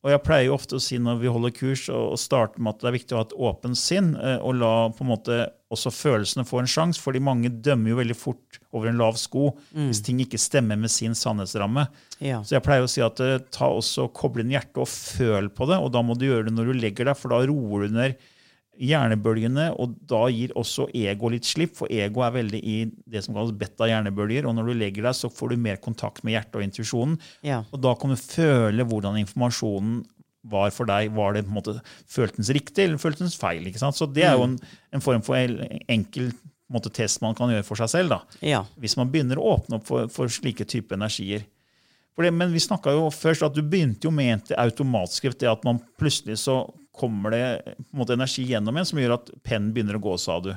[0.07, 2.77] Og jeg pleier jo ofte å si når vi holder kurs, og, og starte med
[2.77, 5.39] at det er viktig å ha et åpent sinn, eh, og la på en måte
[5.75, 9.51] også følelsene få en sjanse, fordi mange dømmer jo veldig fort over en lav sko
[9.75, 11.89] hvis ting ikke stemmer med sin sannhetsramme.
[12.25, 12.41] Ja.
[12.47, 15.69] Så jeg pleier å si at eh, ta også koble inn hjertet og føl på
[15.69, 17.99] det, og da må du gjøre det når du legger deg, for da roer du
[17.99, 18.29] ned
[18.79, 22.77] hjernebølgene, og da gir også ego litt slipp, for ego er veldig i
[23.11, 26.37] det som kalles beta-hjernebølger, og når du legger deg, så får du mer kontakt med
[26.37, 27.63] hjertet og intuisjonen, Ja.
[27.73, 30.05] og da kan du føle hvordan informasjonen
[30.49, 31.11] var for deg.
[31.13, 33.67] Var det på en måte føltes riktig, eller føltes feil?
[33.69, 33.97] ikke sant?
[33.99, 34.59] Så det er jo en,
[34.95, 35.61] en form for el-
[35.91, 38.21] enkel en måte, test man kan gjøre for seg selv, da.
[38.45, 38.63] Ja.
[38.79, 41.45] hvis man begynner å åpne opp for, for slike type energier.
[42.19, 45.79] Det, men vi snakka jo først at du begynte jo med automatskrift, det at man
[46.01, 46.63] plutselig så
[46.99, 50.17] kommer det på en måte energi gjennom en som gjør at pennen begynner å gå,
[50.19, 50.51] sa du.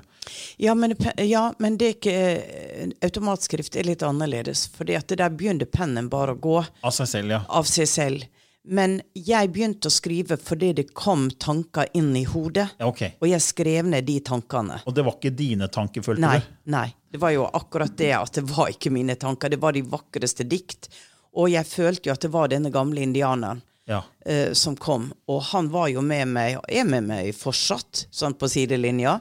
[0.58, 4.68] Ja, men, ja, men det er ikke Automatskrift er litt annerledes.
[4.74, 7.44] For der begynte pennen bare å gå Av seg selv, ja.
[7.46, 8.26] av seg selv.
[8.62, 12.68] Men jeg begynte å skrive fordi det kom tanker inn i hodet.
[12.78, 13.02] ja ok.
[13.22, 14.82] Og jeg skrev ned de tankene.
[14.86, 16.52] Og det var ikke dine tanker, følte Nei, du?
[16.74, 16.88] nei.
[17.12, 19.50] Det var jo akkurat det at det var ikke mine tanker.
[19.50, 20.92] Det var de vakreste dikt.
[21.38, 24.04] Og jeg følte jo at det var denne gamle indianeren Ja.
[24.28, 25.12] uh, som kom.
[25.28, 29.20] Og han var jo med meg, og er med meg fortsatt, sånn på sidelinja.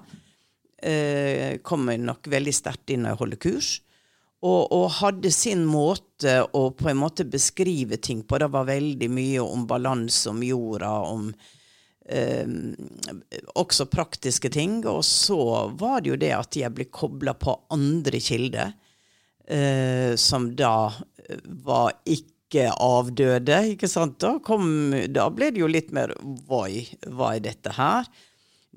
[0.81, 3.71] Uh, kommer nok veldig sterkt inn når jeg holder kurs.
[4.41, 8.39] Og, og hadde sin måte å på en måte beskrive ting på.
[8.41, 11.27] Det var veldig mye om balanse, om jorda, om
[12.09, 12.49] eh,
[13.61, 14.79] også praktiske ting.
[14.89, 18.73] Og så var det jo det at jeg ble kobla på andre kilder,
[19.45, 20.89] eh, som da
[21.65, 24.19] var ikke avdøde, ikke sant?
[24.23, 26.15] Da, kom, da ble det jo litt mer
[26.49, 28.09] Voi, hva er dette her?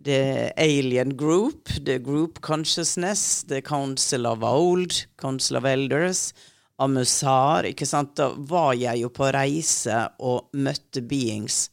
[0.04, 6.34] The Alien Group, The Group Consciousness, The Council of Old, Council of Elders,
[6.82, 8.16] Amusar, ikke sant?
[8.18, 11.68] Da var jeg jo på reise og møtte beings.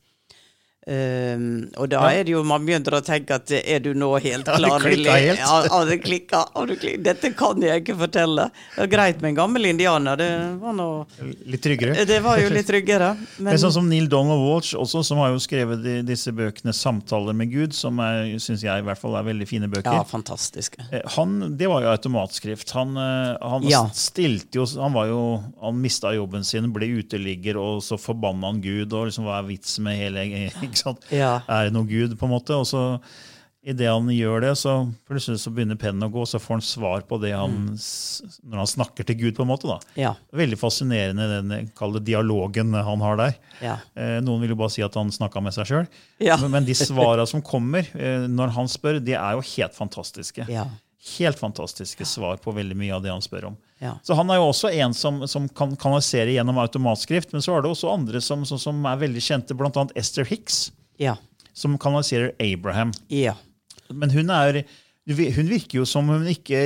[0.91, 2.19] Um, og da Ja.
[2.19, 4.81] er det jo man begynner å tenke at er du nå helt klar?
[4.83, 5.39] klikket helt.
[5.39, 6.41] Ja, ja, det klikka.
[6.51, 7.03] Ja, klikka.
[7.07, 8.49] Dette kan jeg ikke fortelle.
[8.75, 10.17] Det var greit med en gammel indianer.
[10.19, 11.07] Det var, noe,
[11.47, 12.05] Litt tryggere.
[12.11, 13.13] det var jo litt tryggere.
[13.39, 16.75] Men Men sånn som Neil Donald Walsh, også, som har jo skrevet de, disse bøkene
[16.75, 17.97] 'Samtaler med Gud', som
[18.43, 19.93] syns jeg i hvert fall er veldig fine bøker.
[19.95, 20.81] ja, fantastiske.
[20.93, 22.71] Eh, Han, det var jo automatskrift.
[22.73, 23.85] Han, eh, han Ja.
[23.95, 28.61] stilte jo Han var jo, han mista jobben sin, ble uteligger, og så forbanna han
[28.61, 28.93] Gud.
[28.93, 30.51] og liksom Hva er vitsen med hele?
[31.15, 31.41] Ja.
[31.47, 32.57] Er det noe Gud, på en måte?
[32.59, 32.85] Og så
[33.61, 34.73] Idet han gjør det, så
[35.05, 38.31] plutselig så begynner pennen å gå, så får han svar på det han, mm.
[38.49, 39.35] når han snakker til Gud.
[39.37, 39.77] på en måte da.
[40.01, 40.15] Ja.
[40.33, 43.35] Veldig fascinerende den dialogen han har der.
[43.61, 43.75] Ja.
[43.93, 45.91] Eh, Noen vil jo bare si at han snakka med seg sjøl.
[46.25, 46.39] Ja.
[46.41, 50.49] Men, men de svara som kommer eh, når han spør, de er jo helt fantastiske.
[50.49, 50.65] Ja.
[51.19, 53.61] Helt fantastiske svar på veldig mye av det han spør om.
[53.81, 53.95] Ja.
[54.05, 57.65] Så han er jo også en som, som kan kanalisere gjennom automatskrift, men så er
[57.65, 59.87] det også andre som, som, som er veldig kjente, bl.a.
[59.97, 60.67] Esther Hicks,
[61.01, 61.17] Ja.
[61.57, 62.93] som kanaliserer Abraham.
[63.09, 63.35] Ja.
[63.89, 64.63] Men hun er
[65.11, 66.59] Hun virker jo som hun ikke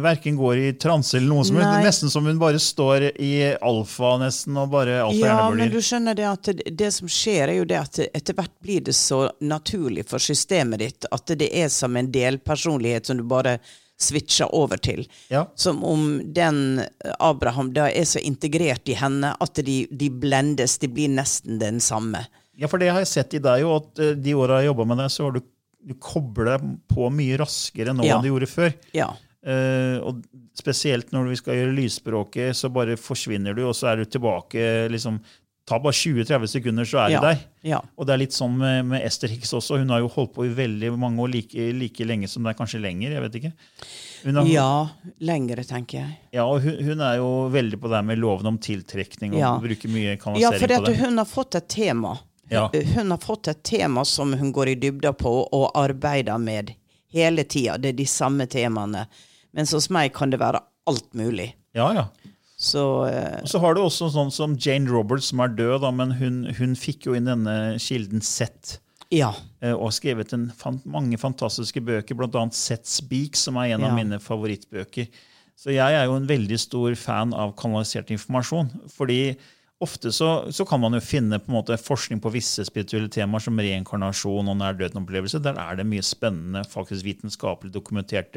[0.00, 1.82] hverken går i transe eller noe som helst.
[1.84, 6.16] Nesten som hun bare står i alfa, nesten, og bare alfa Ja, men du skjønner
[6.16, 9.24] det at det, det som skjer, er jo det at etter hvert blir det så
[9.42, 13.58] naturlig for systemet ditt at det er som en delpersonlighet som du bare
[14.00, 15.04] switcher over til.
[15.28, 15.44] Ja.
[15.60, 16.80] Som om den
[17.18, 20.78] Abraham da er så integrert i henne at de, de blendes.
[20.80, 22.24] De blir nesten den samme.
[22.60, 24.84] ja, for det har jeg sett i deg jo, at eh, de åra jeg jobba
[24.90, 25.40] med deg, så har du,
[25.80, 26.58] du kobla
[26.90, 28.16] på mye raskere nå Ja.
[28.18, 28.72] enn du gjorde før.
[28.96, 29.12] Ja.
[29.40, 30.18] Uh, og
[30.60, 34.66] spesielt når vi skal gjøre lysspråket, så bare forsvinner du, og så er du tilbake
[34.92, 35.16] liksom,
[35.70, 37.20] Ta bare 20-30 sekunder, så er Ja.
[37.22, 37.42] du der.
[37.62, 37.78] Ja.
[37.96, 39.78] Og det er litt sånn med, med Esther Hicks også.
[39.78, 42.58] Hun har jo holdt på i veldig mange år, like, like lenge som det er
[42.58, 43.12] kanskje lenger.
[43.14, 43.52] jeg vet ikke.
[44.24, 44.88] Hun har, ja.
[45.20, 46.16] Lengre, tenker jeg.
[46.34, 49.38] ja, og hun, hun er jo veldig på det her med loven om tiltrekning og
[49.40, 49.52] Ja.
[49.62, 50.96] bruker mye Ja, kanalisering for på det.
[51.04, 52.18] hun har fått et tema.
[52.50, 52.68] Ja.
[52.74, 56.74] Hun har fått et tema som hun går i dybda på og arbeider med
[57.14, 57.78] hele tida.
[57.78, 59.06] Det er de samme temaene.
[59.54, 61.52] Mens hos meg kan det være alt mulig.
[61.74, 62.08] Ja, ja.
[62.60, 66.10] Så eh, så har du også sånn som Jane Roberts, som er død, da, men
[66.18, 68.74] hun, hun fikk jo inn denne kilden Sett.
[69.10, 69.30] ja.
[69.64, 70.50] eh, Og har skrevet en,
[70.84, 72.42] mange fantastiske bøker, bl.a.
[72.52, 73.88] Sett Speak, som er en Ja.
[73.88, 75.08] av mine favorittbøker.
[75.56, 78.70] Så jeg er jo en veldig stor fan av kanalisert informasjon.
[78.92, 79.36] fordi
[79.80, 83.40] ofte så, så kan man jo finne på en måte forskning på visse spirituelle temaer,
[83.40, 85.40] som reinkarnasjon og nær døden-opplevelse.
[85.42, 88.36] Der er det mye spennende, faktisk vitenskapelig dokumentert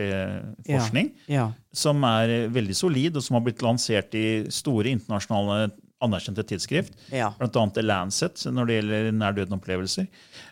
[0.67, 1.35] forskning Ja.
[1.35, 1.47] Ja.
[1.75, 5.71] som er eh, veldig solid, og som har blitt lansert i store internasjonale
[6.03, 6.95] anerkjente tidsskrift.
[7.15, 7.29] Ja.
[7.39, 7.67] Bl.a.
[7.75, 10.07] The Lancet når det gjelder nær-døden-opplevelser.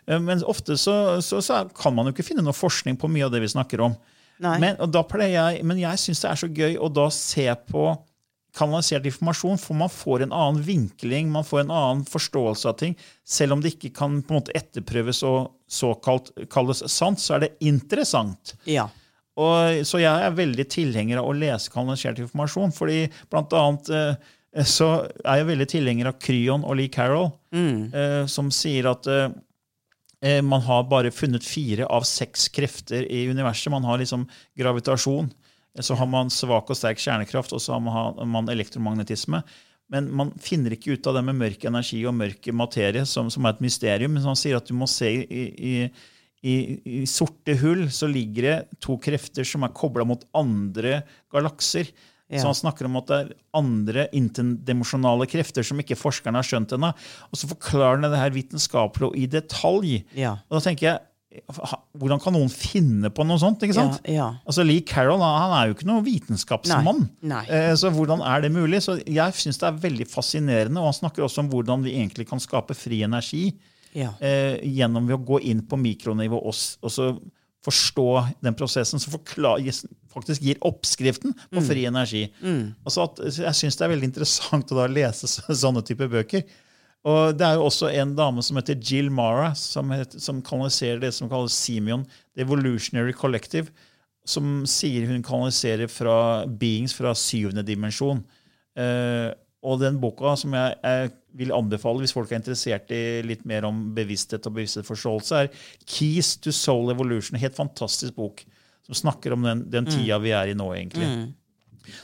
[0.08, 3.26] Eh, Men ofte så, så, så kan man jo ikke finne noe forskning på mye
[3.28, 3.96] av det vi snakker om.
[4.42, 4.56] Nei.
[4.58, 7.44] Men, og da pleier jeg, men jeg syns det er så gøy å da se
[7.68, 7.92] på
[8.56, 12.96] kanalisert informasjon, for man får en annen vinkling, man får en annen forståelse av ting.
[13.24, 17.46] Selv om det ikke kan på en måte etterprøves og såkalt kalles sant, så er
[17.46, 18.56] det interessant.
[18.68, 18.90] ja.
[19.40, 22.74] Og, så jeg er veldig tilhenger av å lese kanalisert informasjon.
[22.76, 24.90] fordi blant annet eh, så
[25.24, 28.28] er jeg veldig tilhenger av Kryon og Lee Carroll, mm.
[28.28, 29.30] som sier at eh,
[30.20, 33.72] eh, man har bare funnet fire av seks krefter i universet.
[33.72, 34.26] Man har liksom
[34.58, 35.32] gravitasjon,
[35.80, 39.40] så har man svak og sterk kjernekraft, og så har man, elektromagnetisme.
[39.92, 43.44] Men man finner ikke ut av det med mørk energi og mørk materie, som, som
[43.44, 44.12] er et mysterium.
[44.16, 45.74] Men han sier at du må se i, i,
[46.44, 46.54] i,
[47.00, 51.92] i sorte hull så ligger det to krefter som er kobla mot andre galakser.
[52.32, 52.40] Ja.
[52.40, 56.72] Så han snakker om at det er andre interdimensjonale krefter som ikke forskerne har skjønt
[56.76, 56.92] ennå.
[57.28, 59.98] Og så forklarer han det her vitenskapelig og i detalj.
[60.16, 60.38] Ja.
[60.48, 61.02] Og da tenker jeg,
[61.98, 63.62] hvordan kan noen finne på noe sånt?
[63.64, 64.00] ikke sant?
[64.04, 64.28] Ja, ja.
[64.46, 67.04] Altså Lee Carroll han er jo ikke noen vitenskapsmann.
[67.22, 67.42] Nei, nei.
[67.48, 68.82] Eh, Så hvordan er det mulig?
[68.84, 70.78] Så Jeg syns det er veldig fascinerende.
[70.80, 73.52] Og han snakker også om hvordan vi egentlig kan skape fri energi
[73.94, 74.10] Ja.
[74.20, 77.12] eh, gjennom ved å gå inn på mikronivå og, og så
[77.62, 78.06] forstå
[78.42, 79.12] den prosessen som
[80.12, 81.66] faktisk gir oppskriften på Mm.
[81.68, 82.22] fri energi.
[82.84, 86.42] Altså at, jeg syns det er veldig interessant å da lese sånne typer bøker.
[87.02, 91.00] Og Det er jo også en dame som heter Jill Mara, som, heter, som kanaliserer
[91.02, 92.04] det som kalles Simeon,
[92.36, 93.72] The Evolutionary Collective,
[94.22, 98.22] som sier hun kanaliserer fra beings fra syvende dimensjon.
[98.78, 103.44] Eh, og den boka som jeg, jeg vil anbefale hvis folk er interessert i litt
[103.48, 105.50] mer om bevissthet og bevissthetsforståelse, er
[105.86, 107.38] Keys to Soul Evolution.
[107.38, 108.44] Helt fantastisk bok
[108.86, 111.06] som snakker om den, den tida vi er i nå, egentlig.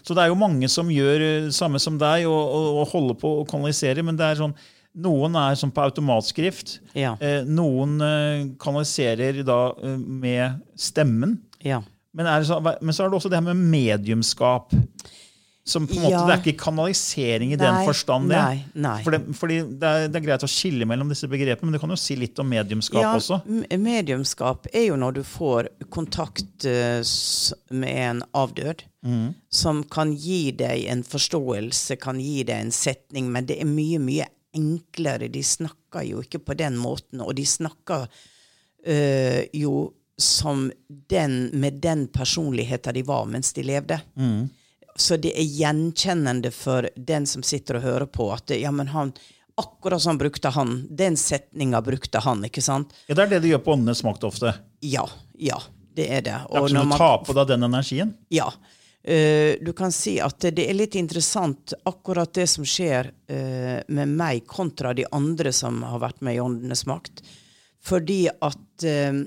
[0.03, 3.19] Så det er jo mange som gjør eh, samme som deg og, og, og holder
[3.23, 4.57] på å kanalisere, men det er sånn
[4.97, 6.79] noen er som på automatskrift.
[6.95, 7.17] Ja.
[7.21, 11.41] Eh, noen eh, kanaliserer da eh, med stemmen.
[11.65, 11.83] ja.
[12.19, 14.73] Men, er det så, men så er det også det her med mediumskap.
[15.69, 16.23] Som på en måte, Ja.
[16.27, 18.31] Det er ikke kanalisering i den Nei, forstand.
[18.33, 18.39] det.
[18.41, 19.03] nei, nei.
[19.05, 21.83] For det, fordi det er, det er greit å skille mellom disse begrepene, men du
[21.83, 23.39] kan jo si litt om mediumskap ja, også.
[23.79, 26.65] Mediumskap er jo når du får kontakt
[27.71, 29.29] med en avdød, Mm.
[29.49, 34.01] som kan gi deg en forståelse, kan gi deg en setning, men det er mye,
[34.03, 34.25] mye
[34.57, 35.29] enklere.
[35.33, 38.07] De snakker jo ikke på den måten, og de snakker
[38.87, 39.75] øh, jo
[40.19, 44.01] som den med den personligheten de var mens de levde.
[44.19, 44.49] Mm.
[44.99, 49.15] Så det er gjenkjennende for den som sitter og hører på, at ja, men han
[49.59, 50.85] Akkurat sånn brukte han.
[50.87, 52.93] Den setninga brukte han, ikke sant?
[53.09, 54.53] Ja, Det er det de gjør på Åndenes makt ofte.
[54.87, 55.03] Ja.
[55.35, 55.59] Ja,
[55.99, 56.37] det er det.
[56.47, 58.13] Det er ikke som å ta på deg den energien.
[58.31, 58.53] Ja.
[59.11, 64.11] Eh, du kan si at det er litt interessant akkurat det som skjer eh, med
[64.13, 67.23] meg kontra de andre som har vært med i Åndenes makt.
[67.81, 69.23] Fordi at eh,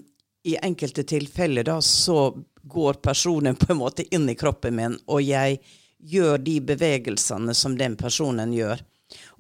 [0.46, 2.28] i enkelte tilfeller da så
[2.62, 5.58] går personen på en måte inn i kroppen min, og jeg
[5.98, 8.86] gjør de bevegelsene som den personen gjør.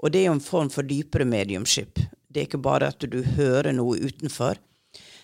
[0.01, 2.01] Og det er jo en form for dypere mediumship.
[2.25, 4.57] Det er ikke bare at du hører noe utenfor,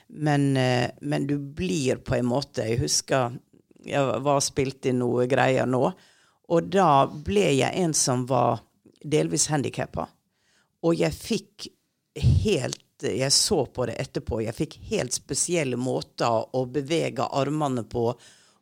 [0.08, 0.54] Men,
[1.02, 3.34] men du blir på en måte Jeg husker
[3.90, 5.92] jeg var spilt i noe greier nå,
[6.48, 8.62] og da ble jeg en som var
[9.04, 10.08] delvis handikappa.
[10.86, 11.72] Og jeg fikk
[12.44, 14.40] helt Jeg så på det etterpå.
[14.42, 18.08] Jeg fikk helt spesielle måter å bevege armene på.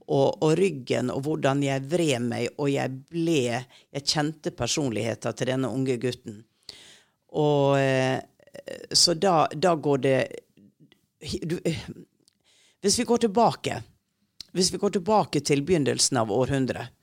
[0.06, 5.54] Og, og ryggen, og hvordan jeg vred meg, og jeg ble Jeg kjente personligheten til
[5.54, 6.44] denne unge gutten.
[7.32, 8.20] Og eh,
[8.92, 10.20] Så da, da går det
[11.48, 11.56] du,
[12.82, 13.80] Hvis vi går tilbake
[14.56, 16.94] Hvis vi går tilbake til begynnelsen av århundret,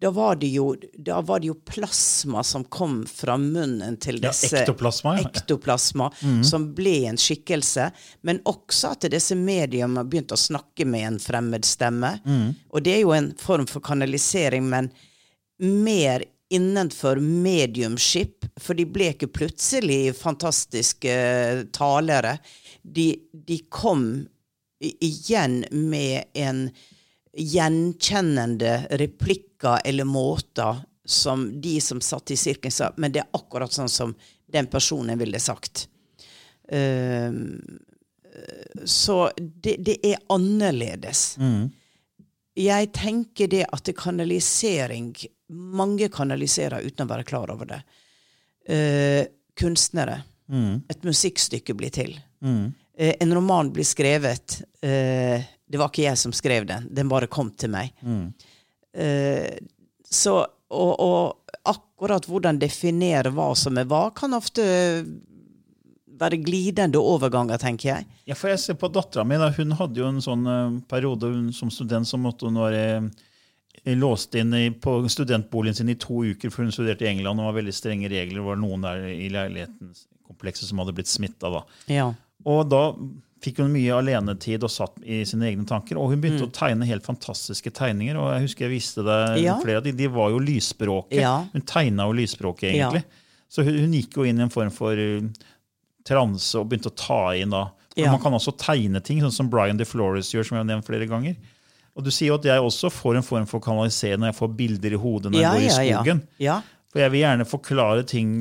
[0.00, 4.28] da var det jo, da var det jo plasma som kom fra munnen til Ja,
[4.28, 5.30] disse ektoplasma, ja.
[5.30, 6.10] ektoplasma,
[6.44, 7.88] som ble en skikkelse.
[8.26, 12.12] Men også at disse mediene begynte å snakke med en fremmed stemme.
[12.68, 14.90] Og det er jo en form for kanalisering, men
[15.62, 22.36] mer innenfor mediumskip, for de ble ikke plutselig fantastiske eh, talere.
[22.82, 24.26] De, de kom
[24.78, 26.68] igjen med en
[27.36, 33.72] gjenkjennende replikker eller måter som de som satt i sirkelen sa, men det er akkurat
[33.72, 34.14] sånn som
[34.50, 35.86] den personen ville sagt.
[36.68, 37.60] Ehm,
[38.84, 41.36] så det, det er annerledes.
[42.56, 45.10] Jeg tenker det at det er kanalisering
[45.46, 47.76] Mange kanaliserer uten å være klar over det.
[48.66, 49.22] Uh,
[49.54, 50.16] kunstnere.
[50.90, 52.16] Et musikkstykke blir til.
[52.98, 54.62] Eh, en roman blir skrevet.
[54.82, 57.94] Eh, det var ikke jeg som skrev den, den bare kom til meg.
[58.96, 59.56] Eh,
[60.06, 60.38] så,
[60.70, 64.64] og, og akkurat hvordan definere hva som er hva, kan ofte
[66.16, 68.06] være glidende overganger, tenker jeg.
[68.30, 69.38] Ja, for jeg ser på dattera mi.
[69.40, 72.84] da, Hun hadde jo en sånn uh, periode hun, som student som måtte hun være
[73.82, 77.40] eh, låst inn i, på studentboligen sin i to uker, for hun studerte i England.
[77.40, 78.40] og var veldig strenge regler.
[78.40, 81.52] Det var noen der i leilighetskomplekset som hadde blitt smitta.
[81.92, 82.10] Ja.
[82.46, 82.82] Og da
[83.42, 85.98] fikk hun mye alenetid og satt i sine egne tanker.
[86.00, 86.48] Og hun begynte Mm.
[86.50, 88.16] å tegne helt fantastiske tegninger.
[88.16, 89.58] Og jeg husker jeg viste det Ja.
[89.60, 91.20] flere av de, de var jo lysspråket.
[91.20, 91.44] Ja.
[91.52, 93.04] Hun tegna jo lysspråket, egentlig.
[93.48, 95.20] Så hun, hun gikk jo inn i en form for uh,
[96.06, 97.68] transe og begynte å ta inn da.
[97.96, 98.10] Ja.
[98.12, 101.06] Man kan også tegne ting, sånn som Brian DeFlores gjør, som jeg har nevnt flere
[101.08, 101.36] ganger.
[101.96, 104.56] Og du sier jo at jeg også får en form for kanalisering når jeg får
[104.56, 106.00] bilder i hodet når Ja, jeg går ja, i ja.
[106.02, 106.22] skogen.
[106.38, 106.56] Ja.
[106.92, 108.32] For jeg vil gjerne forklare ting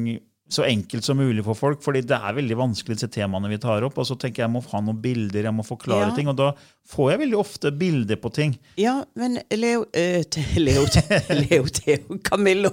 [0.47, 3.81] så enkelt som mulig for folk, fordi det er veldig vanskelig disse temaene vi tar
[3.87, 3.95] opp.
[3.97, 6.15] Og så tenker jeg jeg må ha noen bilder, jeg må forklare Ja.
[6.15, 6.51] ting, og da
[6.91, 8.53] får jeg veldig ofte bilder på ting.
[8.77, 10.21] Ja, men Leo eh,
[10.61, 10.85] Leo,
[11.41, 12.69] Leo Theo Camillo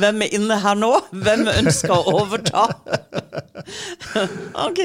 [0.00, 0.94] Hvem er inne her nå?
[1.12, 2.64] Hvem ønsker å overta?
[4.66, 4.80] ok.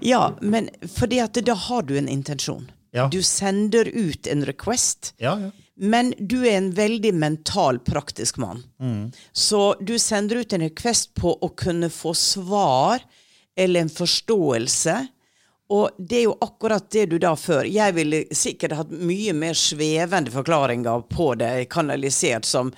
[0.00, 2.70] Ja, men fordi at da har du en intensjon.
[2.94, 3.08] Ja.
[3.12, 5.12] Du sender ut en request.
[5.18, 5.50] Ja, ja.
[5.76, 8.62] Men du er en veldig mental, praktisk mann.
[9.32, 13.02] Så du sender ut en request på å kunne få svar
[13.56, 14.94] eller en forståelse.
[15.74, 17.64] Og det er jo akkurat det du da før.
[17.64, 22.70] Jeg ville sikkert hatt mye mer svevende forklaringer på det, kanalisert som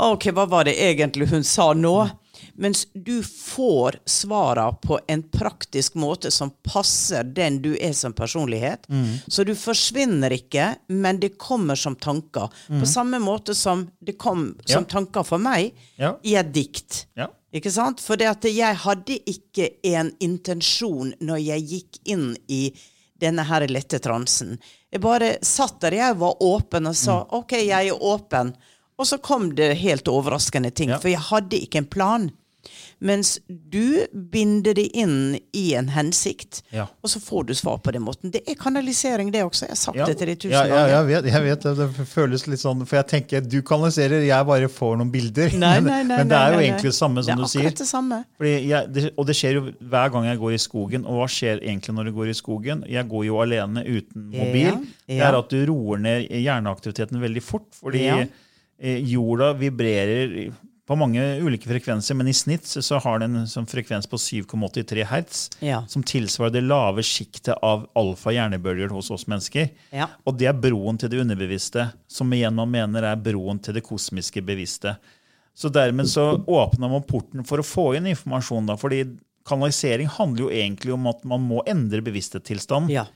[0.00, 2.08] OK, hva var det egentlig hun sa nå?
[2.54, 8.86] Mens du får svara på en praktisk måte som passer den du er som personlighet.
[9.28, 12.48] Så du forsvinner ikke, men det kommer som tanker.
[12.68, 14.88] På samme måte som det kom som Ja.
[14.88, 16.16] tanker for meg Ja.
[16.22, 17.06] i et dikt.
[17.16, 17.28] Ja.
[17.52, 18.00] Ikke sant?
[18.00, 22.72] For jeg hadde ikke en intensjon når jeg gikk inn i
[23.20, 24.58] denne her lette transen.
[24.92, 28.54] Jeg bare satt der, jeg var åpen og sa OK, jeg er åpen.
[28.98, 30.98] Og så kom det helt overraskende ting, Ja.
[30.98, 32.30] for jeg hadde ikke en plan.
[33.00, 36.84] Mens du binder det inn i en hensikt, Ja.
[37.02, 38.30] og så får du svar på den måten.
[38.30, 39.62] Det er kanalisering, det også.
[39.66, 40.88] Jeg har sagt Ja, det til deg tusen ja, ja, ganger.
[40.92, 42.06] jeg vet, jeg vet det.
[42.10, 45.56] Føles litt sånn, for jeg tenker du kanaliserer, jeg bare får noen bilder.
[45.56, 47.52] Nei, men, nei, nei, men det er jo egentlig det samme som det du er
[47.54, 47.70] sier.
[47.80, 48.20] det samme.
[48.36, 51.06] Fordi jeg, det, og det skjer jo hver gang jeg går i skogen.
[51.08, 52.84] Og hva skjer egentlig når du går i skogen?
[52.90, 54.84] Jeg går jo alene uten mobil.
[55.08, 57.70] Det er at du roer ned hjerneaktiviteten veldig fort.
[57.80, 60.52] Fordi eh, jorda vibrerer
[60.90, 65.04] på mange ulike frekvenser, men i snitt så- har den en sånn frekvens på 7,83
[65.06, 65.84] hertz, Ja.
[65.86, 69.70] som tilsvarer det lave sjiktet av alfa-hjernebølger hos oss mennesker.
[69.92, 70.08] Ja.
[70.26, 73.84] Og det er broen til det underbevisste, som igjen man mener er broen til det
[73.84, 74.96] kosmiske bevisste.
[75.56, 78.66] Så dermed så åpner man porten for å få inn informasjon.
[78.66, 82.90] da, fordi kanalisering handler jo egentlig om at man må endre bevissthetstilstand.
[82.90, 83.06] Ja.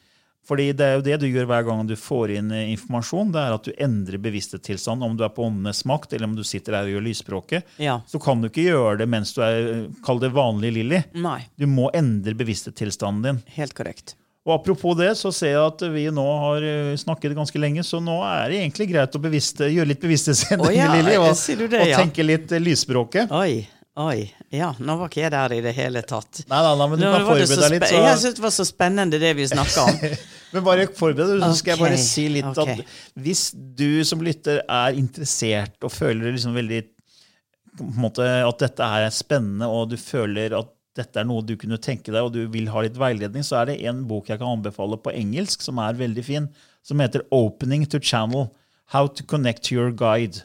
[0.49, 3.33] Fordi det er jo det du gjør hver gang du får inn eh, informasjon.
[3.35, 5.05] det er at du endrer bevissthetstilstand.
[5.05, 7.79] Om du er på åndenes makt, eller om du sitter her og gjør lysspråket.
[7.83, 8.01] Ja.
[8.11, 11.01] Så kan du ikke gjøre det mens du er kall det vanlig Lilly.
[11.57, 13.43] Du må endre bevissthetstilstanden din.
[13.57, 14.17] helt korrekt.
[14.45, 17.97] Og Apropos det, så ser jeg at vi nå har eh, snakket ganske lenge, så
[18.05, 21.95] nå er det egentlig greit å bevisste, gjøre litt bevissthetsendringer, oh, ja, Lilly, og, og
[21.97, 23.33] tenke litt eh, lysspråket.
[23.33, 23.65] Oi.
[23.95, 24.25] Oi.
[24.51, 26.41] Ja, nå var ikke jeg der i det hele tatt.
[26.51, 27.85] Nei, nei, nei, men du Nå kan forberede deg litt.
[27.87, 28.01] Så...
[28.03, 30.01] Jeg syntes det var så spennende det vi snakka om.
[30.55, 32.77] Men bare forbered deg, så skal jeg bare si litt okay.
[32.85, 36.79] at hvis du som lytter er interessert og føler liksom veldig
[37.99, 41.81] måte, at dette her er spennende, og du føler at dette er noe du kunne
[41.83, 44.61] tenke deg, og du vil ha litt veiledning, så er det en bok jeg kan
[44.61, 46.47] anbefale på engelsk som er veldig fin,
[46.87, 48.53] som heter Opening to Channel.
[48.95, 50.45] How to Connect to Your Guide.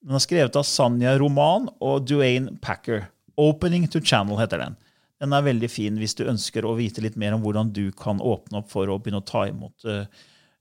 [0.00, 3.10] Den er skrevet av Sanja Roman og Duane Packer.
[3.40, 4.76] Opening to Channel heter den.
[5.20, 8.22] Den er veldig fin hvis du ønsker å vite litt mer om hvordan du kan
[8.24, 10.06] åpne opp for å begynne å ta imot uh,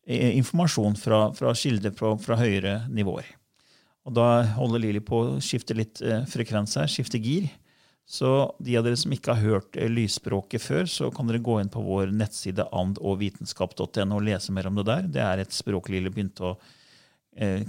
[0.04, 3.30] informasjon fra, fra kilder fra, fra høyere nivåer.
[4.04, 4.28] Og da
[4.58, 7.48] holder Lili på å skifte litt uh, frekvens her, skifte gir.
[8.10, 11.62] Så de av dere som ikke har hørt uh, lysspråket før, så kan dere gå
[11.62, 15.08] inn på vår nettside andogvitenskap.no og lese mer om det der.
[15.16, 16.54] Det er et språk Lili begynte å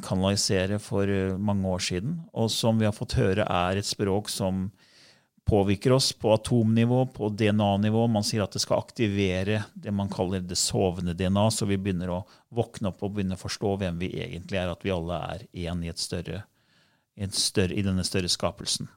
[0.03, 4.31] kanalisere for eh, mange år siden, og som vi har fått høre er et språk
[4.33, 4.69] som
[5.51, 8.05] påvirker oss på atomnivå, på DNA-nivå.
[8.11, 12.13] Man sier at det skal aktivere det man kaller det sovende DNA, så vi begynner
[12.15, 12.21] å
[12.55, 15.83] våkne opp og begynne å forstå hvem vi egentlig er, at vi alle er én
[15.87, 16.45] i, større,
[17.17, 18.91] i, større, i denne større skapelsen.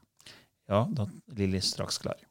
[0.69, 1.07] Ja, da
[1.37, 2.21] Lilly straks klar.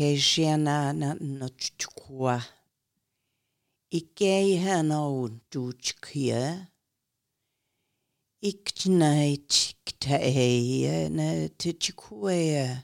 [0.00, 2.42] Kejena nochkwa.
[3.90, 6.66] Ike hano duchkia.
[8.40, 12.82] Iknait ktae na tichikwea.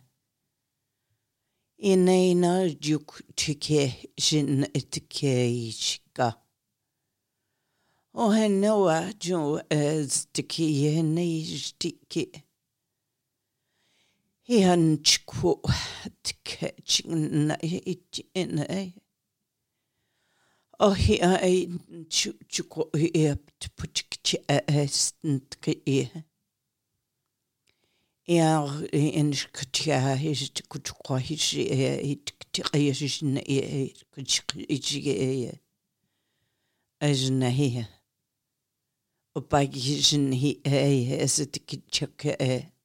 [1.78, 6.34] Inena juk tike jin itkeishka.
[8.14, 12.45] Ohenoa jo eh, as tiki nei tiki
[14.46, 15.58] hian chku
[16.22, 18.86] tkeching na itin ay.
[18.86, 18.92] Eh?
[20.78, 21.58] O oh, hi eh, eh, ay
[22.52, 25.98] chku iap tpuchkchi aestent ke i.
[28.36, 31.48] Iar in sktia his kuchkwa his
[32.12, 35.58] itktya his na i kuchkji ay.
[37.02, 37.86] Ajna hi.
[39.34, 42.75] O bagi his hi ay esetkchak ay.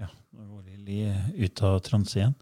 [0.00, 1.02] Ja, nå går Lilly
[1.44, 2.34] ut av transe igjen.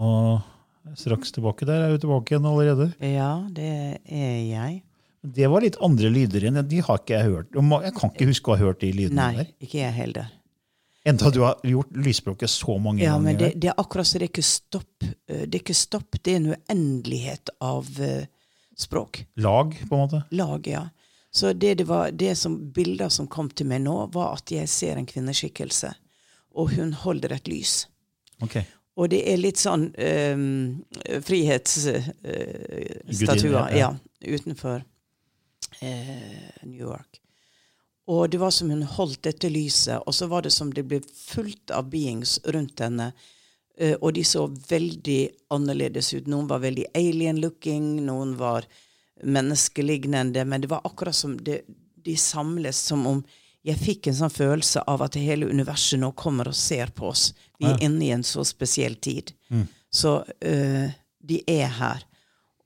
[0.00, 1.88] Og straks tilbake der.
[1.88, 2.92] Er du tilbake igjen allerede?
[3.02, 3.72] Ja, det
[4.06, 4.80] er jeg.
[5.20, 6.62] Det var litt andre lyder igjen.
[6.70, 7.50] De har ikke jeg hørt.
[7.58, 9.50] Jeg kan ikke huske å ha hørt de lydene Nei, der.
[9.66, 10.30] ikke jeg heller.
[11.04, 13.24] Enda du har gjort lysspråket så mange Ja, ganger.
[13.24, 15.02] men det, det er akkurat så det er ikke stopp.
[15.02, 15.08] Eh,
[15.48, 18.24] Det er ikke stopp, det er en uendelighet av uh,
[18.76, 19.22] språk.
[19.40, 20.22] Lag, på en måte.
[20.30, 20.82] Lag, ja.
[21.32, 24.68] Så det, det var det som bilder som kom til meg nå, var at jeg
[24.68, 25.92] ser en kvinneskikkelse,
[26.58, 27.86] og hun holder et lys.
[28.42, 28.56] Ok.
[29.00, 30.84] Og det er litt sånn um,
[31.24, 33.78] frihetsstatuer uh, ja.
[33.78, 33.90] ja,
[34.34, 34.82] utenfor
[35.82, 37.20] uh, New York.
[38.10, 40.98] Og det var som hun holdt dette lyset, og så var det som det ble
[41.14, 43.12] fullt av beings rundt henne.
[43.78, 46.26] eh, og de så veldig annerledes ut.
[46.26, 48.66] Noen var veldig alien-looking, noen var
[49.22, 51.62] menneskelignende, men det var akkurat som det,
[52.04, 53.22] de samles som om
[53.62, 57.30] jeg fikk en sånn følelse av at hele universet nå kommer og ser på oss.
[57.60, 59.34] Vi er inne i en så spesiell tid.
[59.52, 59.66] Mm.
[59.92, 60.86] Så uh,
[61.20, 62.06] de er her.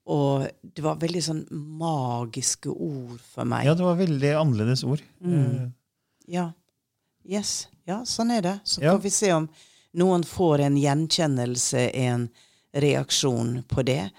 [0.06, 1.44] Og det var veldig sånn
[1.80, 3.64] magiske ord for meg.
[3.64, 5.00] Ja, det var veldig annerledes ord.
[5.24, 5.70] Mm.
[6.28, 6.50] Ja.
[7.24, 7.68] Yes.
[7.88, 8.60] Ja, sånn er det.
[8.64, 8.92] Så Ja.
[8.96, 9.48] får vi se om
[9.94, 12.28] noen får en gjenkjennelse, en
[12.74, 14.10] reaksjon på det.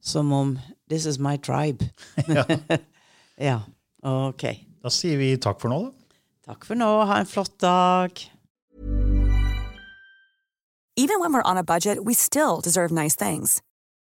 [0.00, 1.90] Som om 'this is my tribe'.
[2.28, 2.44] Ja.
[3.38, 3.60] ja.
[4.02, 4.42] Ok.
[4.82, 5.92] Da sier vi takk for nå, da.
[6.52, 7.04] Takk for nå.
[7.06, 8.10] Ha en flott dag.
[10.96, 13.62] Even when we're on a budget, we still deserve nice things.